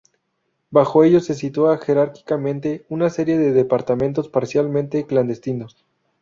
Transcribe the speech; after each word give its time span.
Bajo 0.71 1.03
ellos 1.03 1.25
se 1.25 1.35
situaba 1.35 1.77
jerárquicamente 1.77 2.87
una 2.89 3.11
serie 3.11 3.37
de 3.37 3.51
departamentos, 3.53 4.29
parcialmente 4.29 5.05
clandestinos. 5.05 5.85